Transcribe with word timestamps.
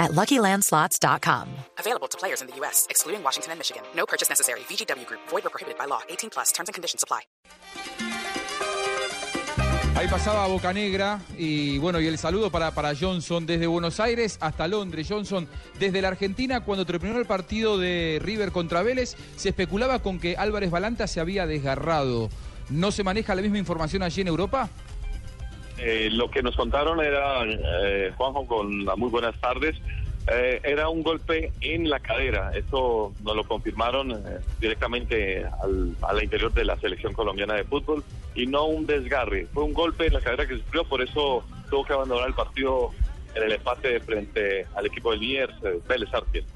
at 0.00 0.10
LuckyLandSlots.com. 0.12 1.46
Available 1.78 2.08
to 2.08 2.18
players 2.18 2.40
in 2.40 2.48
the 2.48 2.56
U.S., 2.56 2.86
excluding 2.90 3.22
Washington 3.22 3.52
and 3.52 3.60
Michigan. 3.60 3.82
No 3.94 4.06
purchase 4.06 4.28
necessary. 4.28 4.60
VGW 4.60 5.06
Group. 5.06 5.20
Void 5.28 5.46
or 5.46 5.50
prohibited 5.50 5.78
by 5.78 5.84
law. 5.84 6.00
18 6.08 6.30
plus. 6.30 6.50
Terms 6.50 6.68
and 6.68 6.74
conditions 6.74 7.04
apply. 7.04 7.20
Ahí 10.00 10.08
pasaba 10.08 10.46
Boca 10.46 10.72
Negra 10.72 11.20
y 11.36 11.76
bueno, 11.76 12.00
y 12.00 12.06
el 12.06 12.16
saludo 12.16 12.50
para, 12.50 12.70
para 12.70 12.94
Johnson 12.98 13.44
desde 13.44 13.66
Buenos 13.66 14.00
Aires 14.00 14.38
hasta 14.40 14.66
Londres. 14.66 15.06
Johnson, 15.06 15.46
desde 15.78 16.00
la 16.00 16.08
Argentina, 16.08 16.64
cuando 16.64 16.86
terminó 16.86 17.18
el 17.18 17.26
partido 17.26 17.76
de 17.76 18.18
River 18.22 18.50
contra 18.50 18.82
Vélez, 18.82 19.14
se 19.36 19.50
especulaba 19.50 19.98
con 19.98 20.18
que 20.18 20.38
Álvarez 20.38 20.70
Balanta 20.70 21.06
se 21.06 21.20
había 21.20 21.46
desgarrado. 21.46 22.30
¿No 22.70 22.92
se 22.92 23.04
maneja 23.04 23.34
la 23.34 23.42
misma 23.42 23.58
información 23.58 24.02
allí 24.02 24.22
en 24.22 24.28
Europa? 24.28 24.70
Eh, 25.80 26.10
lo 26.12 26.30
que 26.30 26.42
nos 26.42 26.56
contaron 26.56 27.00
era, 27.00 27.42
eh, 27.44 28.12
Juanjo, 28.16 28.46
con 28.46 28.84
las 28.84 28.98
muy 28.98 29.08
buenas 29.08 29.38
tardes, 29.40 29.76
eh, 30.30 30.60
era 30.62 30.88
un 30.88 31.02
golpe 31.02 31.52
en 31.60 31.88
la 31.88 32.00
cadera. 32.00 32.52
Esto 32.54 33.12
nos 33.22 33.36
lo 33.36 33.44
confirmaron 33.44 34.22
directamente 34.60 35.44
al, 35.62 36.22
interior 36.22 36.52
de 36.52 36.64
la 36.64 36.78
selección 36.78 37.14
colombiana 37.14 37.54
de 37.54 37.64
fútbol 37.64 38.04
y 38.34 38.46
no 38.46 38.66
un 38.66 38.86
desgarre. 38.86 39.46
Fue 39.52 39.64
un 39.64 39.72
golpe 39.72 40.06
en 40.06 40.14
la 40.14 40.20
cadera 40.20 40.46
que 40.46 40.58
sufrió, 40.58 40.84
por 40.84 41.02
eso 41.02 41.44
tuvo 41.70 41.84
que 41.84 41.94
abandonar 41.94 42.28
el 42.28 42.34
partido 42.34 42.90
en 43.34 43.42
el 43.44 43.52
empate 43.52 44.00
frente 44.00 44.66
al 44.74 44.86
equipo 44.86 45.10
del 45.12 45.20
Liniers, 45.20 45.54
eh, 45.64 45.80
Vélez 45.88 46.12
Arfield. 46.12 46.46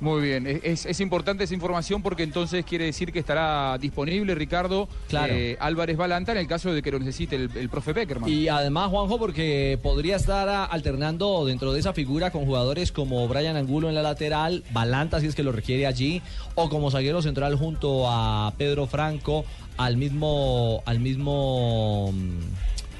Muy 0.00 0.20
bien, 0.22 0.46
es, 0.46 0.84
es, 0.84 1.00
importante 1.00 1.44
esa 1.44 1.54
información 1.54 2.02
porque 2.02 2.22
entonces 2.22 2.64
quiere 2.66 2.84
decir 2.84 3.12
que 3.12 3.18
estará 3.18 3.78
disponible 3.78 4.34
Ricardo 4.34 4.88
Claro. 5.08 5.32
eh, 5.34 5.56
Álvarez 5.58 5.96
Balanta 5.96 6.32
en 6.32 6.38
el 6.38 6.46
caso 6.46 6.72
de 6.72 6.82
que 6.82 6.90
lo 6.90 6.98
necesite 6.98 7.36
el, 7.36 7.50
el 7.54 7.68
profe 7.70 7.94
Beckerman. 7.94 8.28
Y 8.28 8.48
además, 8.48 8.90
Juanjo, 8.90 9.18
porque 9.18 9.78
podría 9.82 10.16
estar 10.16 10.68
alternando 10.70 11.46
dentro 11.46 11.72
de 11.72 11.80
esa 11.80 11.94
figura 11.94 12.30
con 12.30 12.44
jugadores 12.44 12.92
como 12.92 13.26
Brian 13.26 13.56
Angulo 13.56 13.88
en 13.88 13.94
la 13.94 14.02
lateral, 14.02 14.64
Balanta 14.72 15.20
si 15.20 15.26
es 15.26 15.34
que 15.34 15.42
lo 15.42 15.52
requiere 15.52 15.86
allí, 15.86 16.20
o 16.54 16.68
como 16.68 16.90
zaguero 16.90 17.22
central 17.22 17.56
junto 17.56 18.04
a 18.06 18.52
Pedro 18.58 18.86
Franco, 18.86 19.44
al 19.76 19.96
mismo, 19.96 20.82
al 20.84 21.00
mismo 21.00 22.12
mm, 22.12 22.38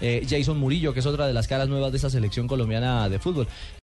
eh, 0.00 0.26
Jason 0.28 0.58
Murillo, 0.58 0.92
que 0.92 1.00
es 1.00 1.06
otra 1.06 1.26
de 1.26 1.32
las 1.32 1.48
caras 1.48 1.68
nuevas 1.68 1.92
de 1.92 1.98
esa 1.98 2.10
selección 2.10 2.46
colombiana 2.46 3.08
de 3.08 3.18
fútbol. 3.18 3.48